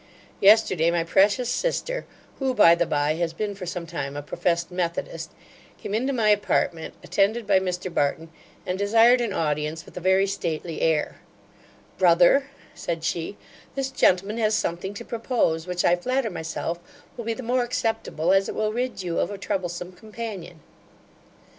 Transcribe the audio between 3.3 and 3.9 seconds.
been for some